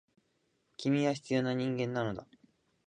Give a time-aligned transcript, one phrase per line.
[0.77, 2.25] 君は必要な人間なのだ。